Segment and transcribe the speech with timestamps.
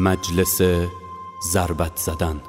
[0.00, 0.62] مجلس
[1.52, 2.40] ضربت زدن.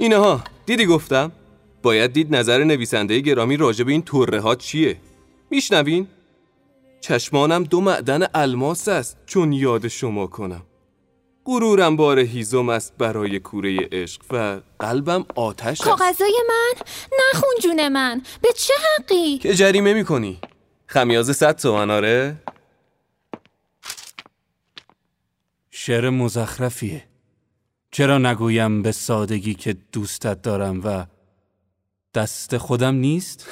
[0.00, 1.32] اینها دیدی گفتم؟
[1.82, 4.96] باید دید نظر نویسنده گرامی راجع به این طره ها چیه.
[5.50, 6.08] میشنوین؟
[7.00, 10.62] چشمانم دو معدن الماس است چون یاد شما کنم.
[11.44, 15.82] غرورم بار هیزم است برای کوره عشق و قلبم آتش است.
[15.82, 16.82] کاغذای من؟
[17.18, 20.40] نخون جون من به چه حقی؟ که جریمه می‌کنی.
[20.86, 22.36] خمیازه صد تومن آره؟
[25.70, 27.09] شعر مزخرفیه.
[27.92, 31.06] چرا نگویم به سادگی که دوستت دارم و
[32.14, 33.46] دست خودم نیست؟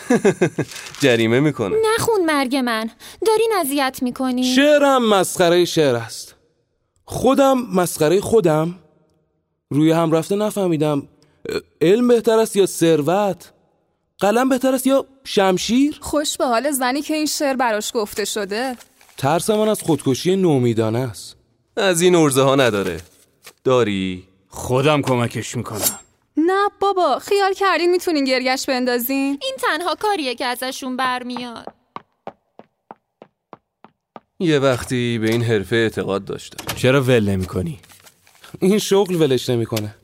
[1.02, 1.76] جریمه می‌کنه.
[1.94, 2.90] نخون مرگ من.
[3.26, 6.34] دارین اذیت می‌کنی؟ شعرم مسخره شعر است.
[7.04, 8.74] خودم مسخره خودم؟
[9.70, 11.08] روی هم رفته نفهمیدم.
[11.80, 13.52] علم بهتر است یا ثروت؟
[14.18, 18.76] قلم بهتر است یا شمشیر؟ خوش به حال زنی که این شعر براش گفته شده.
[19.16, 21.36] ترس من از خودکشی نومیدانه است.
[21.76, 23.00] از این ارزه ها نداره.
[23.64, 24.27] داری؟
[24.58, 26.00] خودم کمکش می‌کنم
[26.36, 31.74] نه بابا خیال کردین می‌تونین گرگش بندازین این تنها کاریه که ازشون برمیاد
[34.40, 37.80] یه وقتی به این حرفه اعتقاد داشتم چرا ول نمی کنی؟
[38.60, 39.94] این شغل ولش نمی‌کنه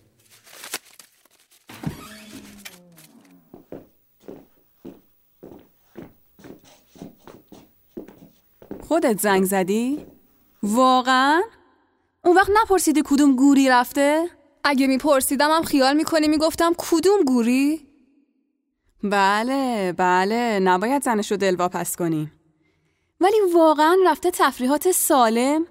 [8.88, 10.06] خودت زنگ زدی؟
[10.62, 11.42] واقعا؟
[12.24, 14.28] اون وقت نپرسیدی کدوم گوری رفته؟
[14.64, 17.80] اگه میپرسیدم هم خیال می‌کنی می‌گفتم کدوم گوری؟
[19.02, 22.32] بله بله نباید زنش رو دلواپس کنیم
[23.20, 25.66] ولی واقعا رفته تفریحات سالم؟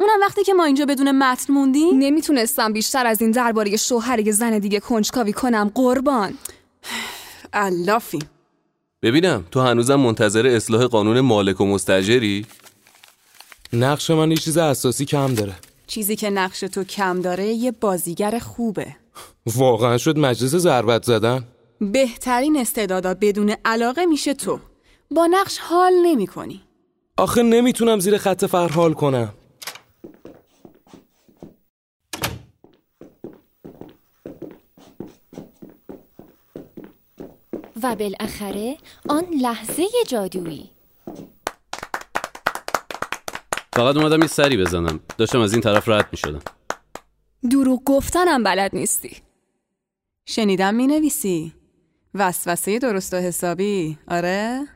[0.00, 4.32] اونم وقتی که ما اینجا بدون متن موندیم؟ نمی‌تونستم بیشتر از این درباره شوهر یه
[4.32, 6.34] زن دیگه کنجکاوی کنم قربان
[7.52, 8.18] علافی
[9.02, 12.46] ببینم تو هنوزم منتظر اصلاح قانون مالک و مستجری
[13.72, 15.54] نقش من یه چیز اساسی کم داره
[15.90, 18.96] چیزی که نقش تو کم داره یه بازیگر خوبه.
[19.46, 21.44] واقعا شد مجلس ضربت زدن؟
[21.80, 24.58] بهترین استعدادا بدون علاقه میشه تو.
[25.10, 26.60] با نقش حال نمی کنی.
[27.16, 29.34] آخه نمی‌تونم زیر خط فر حال کنم.
[37.82, 38.76] و بالاخره
[39.08, 40.70] آن لحظه جادویی.
[43.80, 46.40] فقط اومدم یه سری بزنم داشتم از این طرف رد می شدم
[47.50, 49.16] دروغ گفتنم بلد نیستی
[50.24, 51.52] شنیدم می نویسی
[52.14, 54.66] وسوسه درست و حسابی آره؟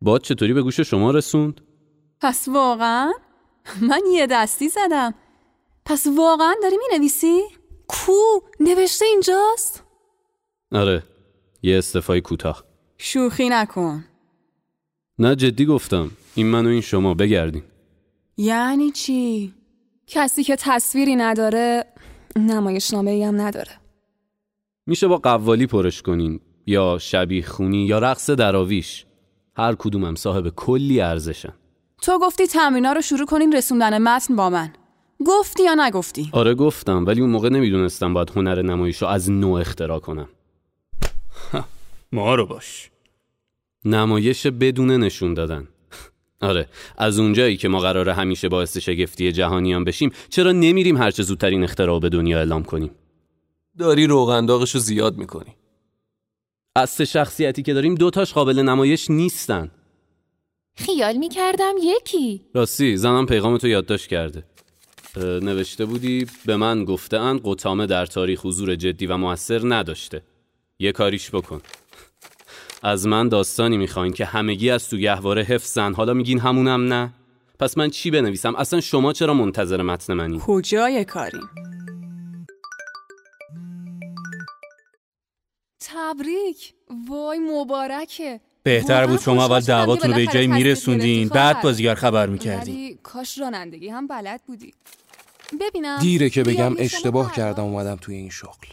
[0.00, 1.60] باد چطوری به گوش شما رسوند؟
[2.20, 3.12] پس واقعا؟
[3.80, 5.14] من یه دستی زدم
[5.84, 7.42] پس واقعا داری می نویسی؟
[7.88, 8.12] کو
[8.60, 9.82] نوشته اینجاست؟
[10.72, 11.02] آره
[11.62, 12.64] یه استفای کوتاه
[12.98, 14.04] شوخی نکن
[15.18, 17.64] نه جدی گفتم این من و این شما بگردیم
[18.36, 19.54] یعنی چی؟
[20.06, 21.84] کسی که تصویری نداره
[22.36, 23.72] نمایشنامه ای هم نداره.
[24.86, 29.06] میشه با قوالی پرش کنین یا شبیه خونی یا رقص دراویش.
[29.56, 31.52] هر کدومم صاحب کلی ارزشن.
[32.02, 34.72] تو گفتی تمرینا رو شروع کنین رسوندن متن با من.
[35.26, 39.52] گفتی یا نگفتی؟ آره گفتم ولی اون موقع نمی‌دونستم باید هنر نمایش رو از نو
[39.52, 40.28] اختراع کنم.
[42.12, 42.90] ما رو باش.
[43.84, 45.68] نمایش بدون نشون دادن.
[46.40, 46.68] آره.
[46.96, 51.64] از اونجایی که ما قراره همیشه باعث شگفتی جهانیان بشیم چرا نمیریم هرچه زودتر این
[51.64, 52.90] اختراع به دنیا اعلام کنیم؟
[53.78, 55.56] داری روغنداغشو زیاد می‌کنی.
[56.76, 59.70] از سه شخصیتی که داریم دوتاش قابل نمایش نیستن.
[60.76, 62.40] خیال می‌کردم یکی.
[62.54, 64.44] راستی زنم پیغام تو یادداشت کرده.
[65.16, 70.22] نوشته بودی به من گفتهاند قطامه در تاریخ حضور جدی و موثر نداشته.
[70.78, 71.60] یه کاریش بکن.
[72.84, 75.92] از من داستانی می‌خواین که همگی از تو گهواره حفظن.
[75.94, 77.14] حالا میگین همونم نه؟
[77.58, 81.48] پس من چی بنویسم؟ اصلا شما چرا منتظر متن منی؟ کجای کاریم؟
[85.80, 86.74] تبریک.
[87.08, 88.40] وای مبارکه.
[88.62, 91.62] بهتر بود شما اول دعواتون رو به جایی میرسوندین گرفتی بعد.
[91.62, 94.74] بازیگر خبر می‌کردین ولی کاش رانندگی هم بلد بودی.
[95.60, 97.32] ببینم دیره که بگم اشتباه.
[97.32, 98.66] کردم اومدم توی این شغل.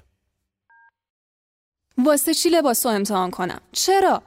[2.05, 4.21] واسه چی لباس رو امتحان کنم؟ چرا؟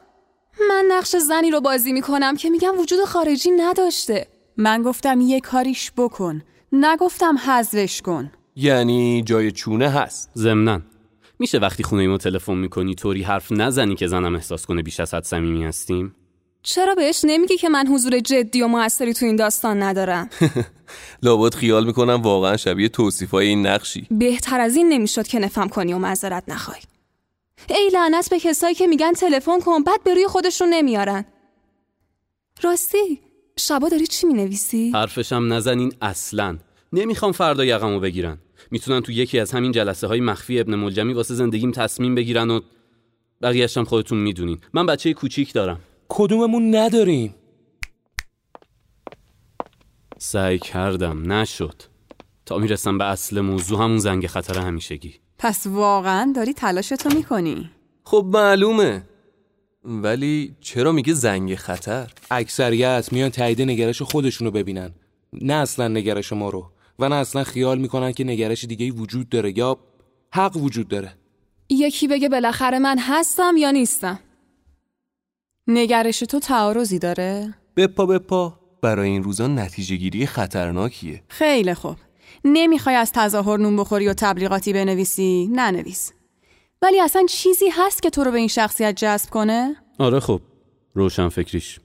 [0.69, 4.27] من نقش زنی رو بازی می‌کنم که میگم وجود خارجی نداشته.
[4.57, 6.43] من گفتم یه کاریش بکن.
[6.73, 8.33] نگفتم حذفش کن.
[8.57, 10.31] یعنی جای چونه هست.
[10.37, 10.81] ضمناً
[11.39, 15.15] میشه وقتی خونه ما تلفن می‌کنی طوری حرف نزنی که زنم احساس کنه بیش از
[15.15, 16.15] حد صمیمی هستیم؟
[16.63, 20.29] چرا بهش نمیگی که من حضور جدی و موثری تو این داستان ندارم؟
[21.23, 24.07] لابد خیال می‌کنم واقعا شبیه توصیفای این نقشی.
[24.11, 26.79] بهتر از این نمی‌شد که نفهم کنی و معذرت نخوای.
[27.69, 31.25] ای لعنت به کسایی که میگن تلفن کن بعد به روی خودشون نمیارن.
[32.63, 33.21] راستی
[33.59, 36.59] شبا داری چی می‌نویسی؟ حرفشم نزنین اصلا.
[36.93, 38.39] نمی‌خوام فردا یقمو بگیرن.
[38.71, 42.61] می‌تونن تو یکی از همین جلسه های مخفی ابن ملجمی واسه زندگیم تصمیم بگیرن و
[43.43, 44.61] بقیه‌اش هم خودتون می‌دونین.
[44.75, 45.81] من بچه کوچیک دارم.
[46.09, 47.35] کدوممون نداریم؟
[50.19, 51.33] سعی کردم.
[51.33, 51.83] نشد.
[52.47, 55.24] تا می‌رسم به اصل موضوع همون زنگ خطر همیشگی.
[55.45, 57.71] پس واقعا داری تلاشتو می‌کنی؟
[58.05, 59.03] خب معلومه.
[59.85, 64.91] ولی چرا میگه زنگ خطر؟ اکثریت میان تایید نگرش خودشونو ببینن.
[65.33, 69.59] نه اصلا نگرش ما رو و نه اصلا خیال می‌کنن که نگرش دیگه وجود داره
[69.59, 69.79] یا
[70.35, 71.15] حق وجود داره.
[71.69, 74.21] یکی بگه بالاخره من هستم یا نیستم.
[75.67, 78.61] نگرش تو تعارضی داره؟ بپا بپا.
[78.83, 81.23] برای این روزا نتیجه گیری خطرناکیه.
[81.29, 81.97] خیلی خوب.
[82.45, 86.13] نمی‌خوای از تظاهر نون بخوری و تبلیغاتی بنویسی؟ ننویس.
[86.83, 90.41] ولی اصلا چیزی هست که تو رو به این شخصیت جذب کنه؟ آره خب
[90.95, 91.81] روشن فکریش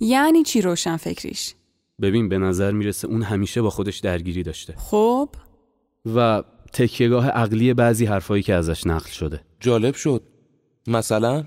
[0.00, 1.54] یعنی چی روشن فکریش
[2.02, 4.74] ببین به نظر می‌رسه اون همیشه با خودش درگیری داشته.
[4.76, 5.28] خب؟
[6.14, 9.40] و تکیهگاه عقلی بعضی حرفایی که ازش نقل شده.
[9.60, 10.22] جالب شد.
[10.86, 11.44] مثلا؟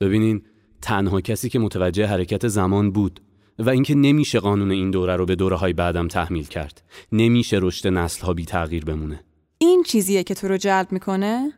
[0.00, 0.42] ببینین
[0.82, 3.20] تنها کسی که متوجه حرکت زمان بود
[3.58, 6.82] و اینکه نمیشه قانون این دوره رو به دوره های بعدم تحمیل کرد.
[7.12, 9.24] نمیشه رشد نسل ها بی تغییر بمونه.
[9.58, 11.52] این چیزیه که تو رو جلب می‌کنه؟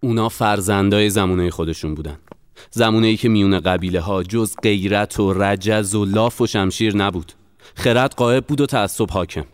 [0.00, 2.18] اونا فرزندای زمونه خودشون بودن.
[2.70, 7.32] زمونه ای که میون قبیله ها جز غیرت و رجز و لاف و شمشیر نبود.
[7.74, 9.44] خرد قائب بود و تعصب حاکم.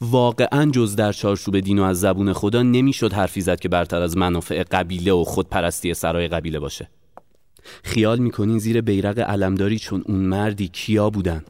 [0.00, 4.16] واقعا جز در چارچوب دین و از زبون خدا نمی‌شد حرفی زد که برتر از
[4.16, 6.88] منافع قبیله و خودپرستی سرای قبیله باشه.
[7.84, 11.44] خیال می‌کنین زیر بیرق علمداری چون اون مردی کیا بودن؟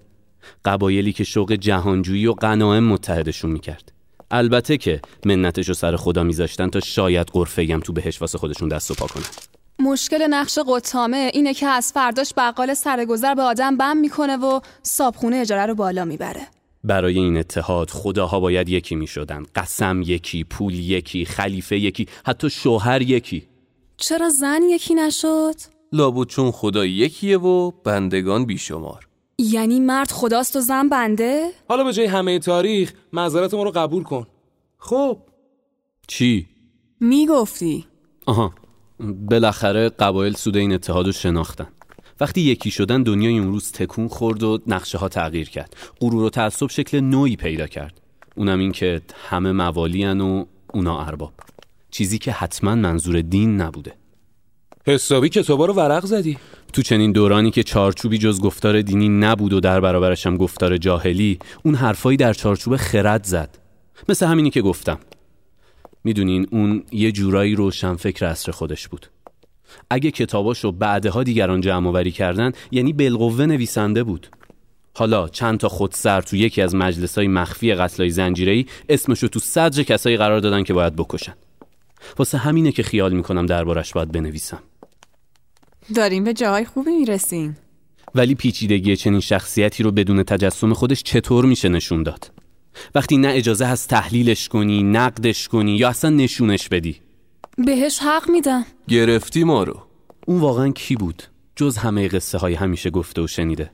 [0.64, 3.92] قبایلی که شوق جهانجویی و غنایم متحدشون می‌کرد.
[4.30, 8.94] البته که منتشو سر خدا میذاشتن تا شاید قرفه تو بهش واسه خودشون دست و
[8.94, 9.24] پا کنن.
[9.78, 15.36] مشکل نقش قطامه اینه که از فرداش بقال سرگذر به آدم بم می‌کنه و صابخونه
[15.36, 16.40] اجاره رو بالا می‌بره.
[16.84, 22.50] برای این اتحاد خداها باید یکی می شدن قسم یکی پول یکی خلیفه یکی حتی
[22.50, 23.48] شوهر یکی.
[23.96, 25.54] چرا زن یکی نشد؟
[25.92, 29.08] لابد چون خدا یکیه و بندگان بیشمار.
[29.38, 34.02] یعنی مرد خداست و زن بنده؟ حالا به جای همه تاریخ معذرت ما رو قبول
[34.02, 34.26] کن.
[34.78, 35.18] خب.
[36.06, 36.46] چی؟
[37.00, 37.86] می‌گفتی.
[38.26, 38.52] آها.
[39.30, 41.68] بالاخره قبایل سود این اتحاد رو شناختن.
[42.20, 45.76] وقتی یکی شدن دنیای اون روز تکون خورد و نقشه ها تغییر کرد.
[46.00, 48.00] غرور و تعصب شکل نوعی پیدا کرد.
[48.36, 51.32] اونم این که همه موالین و اونا ارباب.
[51.90, 53.92] چیزی که حتما منظور دین نبوده.
[54.88, 56.38] حسابی کتابا رو ورق زدی.
[56.72, 61.38] تو چنین دورانی که چارچوبی جز گفتار دینی نبود و در برابرش هم گفتار جاهلی
[61.62, 63.58] اون حرفایی در چارچوب خرد زد.
[64.08, 64.98] مثل همینی که گفتم.
[66.04, 69.06] می‌دونین اون یه جورایی روشن فکر عصر خودش بود.
[69.90, 74.26] اگه کتاباشو بعدها دیگران جمع آوری کردن یعنی بالقوه نویسنده بود.
[74.94, 80.16] حالا چند تا خودسر تو یکی از مجلسای مخفی قتلای زنجیره‌ای اسمشو تو صدر کسایی
[80.16, 81.34] قرار دادن که باید بکشن.
[82.18, 84.62] واسه همینه که خیال می‌کنم دربارش باید بنویسم.
[85.94, 87.56] داریم به جاهای خوبی می‌رسیم.
[88.14, 92.32] ولی پیچیدگی چنین شخصیتی رو بدون تجسم خودش چطور میشه نشون داد؟
[92.94, 96.96] وقتی نه اجازه هست تحلیلش کنی نقدش کنی یا اصلا نشونش بدی؟
[97.58, 98.66] بهش حق میدم.
[98.88, 99.82] گرفتی ما رو.
[100.26, 101.22] اون واقعا کی بود؟
[101.56, 103.70] جز همه قصه های همیشه گفته و شنیده.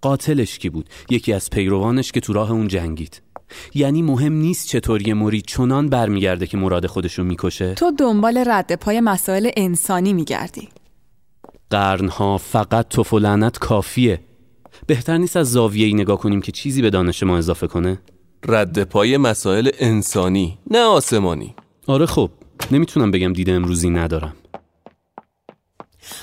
[0.00, 3.22] قاتلش کی بود؟ یکی از پیروانش که تو راه اون جنگید.
[3.74, 8.74] یعنی مهم نیست چطور یه مرید چنان برمیگرده که مراد خودشو می‌کشه؟ تو دنبال رد
[8.74, 10.68] پای مسائل انسانی میگردی.
[11.70, 14.20] قرنها فقط توف و لعنت کافیه.
[14.86, 17.98] بهتر نیست از زاویه ای نگاه کنیم که چیزی به دانش ما اضافه کنه؟
[18.48, 21.54] رد پای مسائل انسانی نه آسمانی.
[21.86, 22.30] آره خب
[22.70, 24.36] نمی‌تونم بگم دیده امروزی ندارم.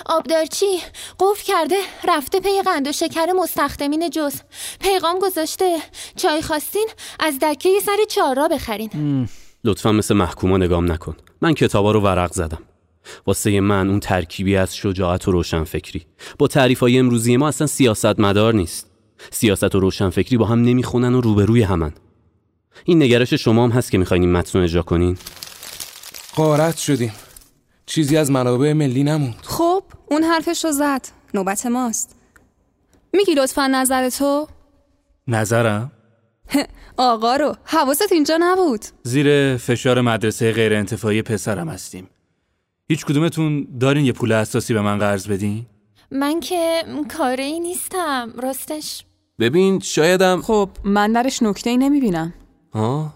[0.06, 0.66] آبدارچی
[1.20, 1.76] قفل کرده
[2.08, 4.36] رفته پی قند و شکر مستخدمین جز.
[4.80, 5.78] پیغام گذاشته
[6.16, 6.88] چای خواستین
[7.20, 9.28] از دکه سر چهار را بخرین
[9.64, 11.16] لطفا مثل محکوما نگام نکن.
[11.42, 12.62] من کتابا رو ورق زدم.
[13.28, 16.06] واسه من اون ترکیبی از شجاعت و روشنفکری.
[16.40, 18.92] با تعریف های امروزی ما اصلا سیاست مدار نیست.
[19.32, 21.94] سیاست و روشنفکری با هم نمی‌خونن و روبروی همن.
[22.86, 25.18] این نگرش شما هم هست که می‌خواین این متن اجرا کنین؟
[26.36, 27.14] قارت شدیم.
[27.86, 29.36] چیزی از منابع ملی نموند.
[29.42, 31.02] خب اون حرفش رو زد.
[31.34, 32.16] نوبت ماست.
[33.14, 34.48] میگی لطفا نظر تو؟
[35.28, 35.92] نظرم؟
[36.98, 38.86] آقا رو حواست اینجا نبود.
[39.04, 42.10] زیر فشار مدرسه غیر انتفاعی پسرم هستیم.
[42.88, 45.66] هیچ کدومتون دارین یه پول اساسی به من قرض بدین؟
[46.12, 46.84] من که
[47.18, 49.06] کاره ای نیستم راستش.
[49.40, 52.34] ببین شایدم خب من درش نکته ای نمی‌بینم.
[52.74, 53.14] ها؟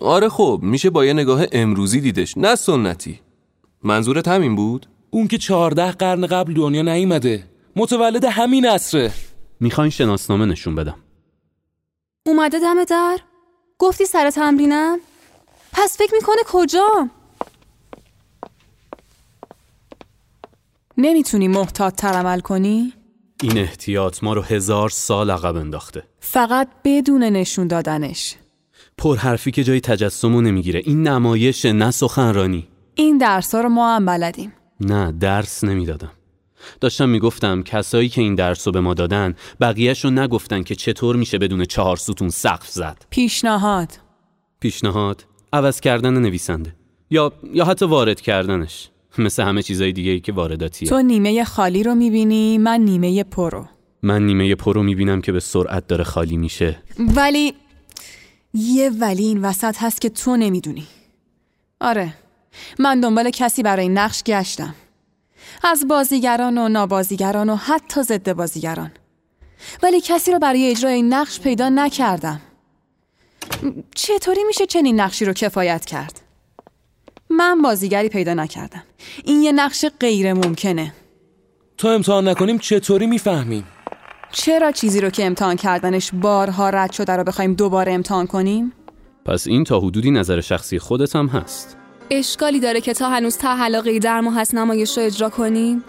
[0.00, 3.20] آره خب میشه با یه نگاه امروزی دیدش نه سنتی.
[3.82, 7.44] منظورت همین بود؟ اون که چهارده قرن قبل دنیا نیومده.
[7.76, 9.12] متولد همین عصره.
[9.60, 10.96] می‌خواین شناسنامه نشون بدم.
[12.26, 13.18] اومده دم در؟
[13.78, 14.98] گفتی سر تمرینم؟
[15.72, 17.08] پس فکر می‌کنه کجا
[20.98, 22.92] نمی‌تونی محتاط تر عمل کنی؟
[23.42, 26.02] این احتیاط ما رو هزار سال عقب انداخته.
[26.20, 28.34] فقط بدون نشون دادنش.
[28.98, 30.82] پر حرفی که جای تجسمو نمی‌گیره.
[30.84, 32.68] این نمایش نه سخنرانی.
[32.94, 34.52] این درس رو ما هم بلدیم.
[34.80, 36.10] نه درس نمی‌دادم.
[36.80, 41.16] داشتم می‌گفتم کسایی که این درس رو به ما دادن بقیهش رو نگفتن که چطور
[41.16, 43.06] میشه بدون چهار ستون سقف زد.
[43.10, 43.88] پیشنهاد.
[44.60, 46.76] پیشنهاد؟ عوض کردن نویسنده.
[47.10, 48.90] یا یا حتی وارد کردنش.
[49.18, 50.88] مثل همه چیزای دیگه ای که وارداتیه.
[50.88, 53.66] تو نیمه خالی رو می‌بینی من نیمه پرو
[54.02, 56.78] من نیمه پرو می‌بینم که به سرعت داره خالی میشه.
[56.98, 57.54] ولی
[58.54, 60.86] یه ولی این وسط هست که تو نمی‌دونی.
[61.80, 62.14] آره
[62.78, 64.74] من دنبال کسی برای نقش گشتم.
[65.64, 68.90] از بازیگران و نابازیگران و حتی ضد بازیگران.
[69.82, 72.40] ولی کسی رو برای اجرای این نقش پیدا نکردم.
[73.94, 76.20] چطوری میشه چنین نقشی رو کفایت کرد؟
[77.36, 78.82] من بازیگری پیدا نکردم.
[79.24, 80.92] این یه نقش غیر ممکنه.
[81.78, 83.64] تا امتحان نکنیم چطوری می‌فهمیم؟
[84.32, 88.72] چرا چیزی رو که امتحان کردنش بارها رد شده رو بخوایم دوباره امتحان کنیم؟
[89.24, 91.76] پس این تا حدودی نظر شخصی خودت هم هست.
[92.10, 95.84] اشکالی داره که تا هنوز تا حلاقه در ما هست نمایش رو اجرا کنیم؟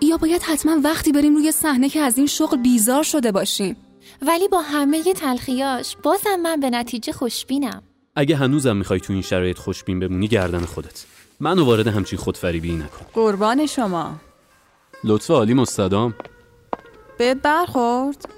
[0.00, 3.76] یا باید حتما وقتی بریم روی صحنه که از این شغل بیزار شده باشیم؟
[4.22, 7.82] ولی با همه تلخیاش بازم من به نتیجه خوشبینم.
[8.16, 11.04] اگه هنوزم می‌خوای تو این شرایط خوشبین بمونی گردن خودت.
[11.40, 13.06] منو وارد همچین خودفریبی نکن.
[13.14, 14.16] قربان شما.
[15.04, 16.14] لطف عالی مستدام.
[17.18, 18.28] بهت برخورد؟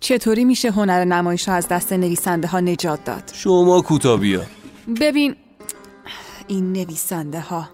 [0.00, 4.42] چطوری میشه هنر نمایش رو از دست نویسنده ها نجات داد؟ شما کوتاه بیا
[5.00, 5.36] ببین
[6.48, 7.68] این نویسنده ها